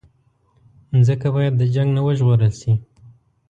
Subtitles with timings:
[0.93, 2.73] مځکه باید د جنګ نه وژغورل شي.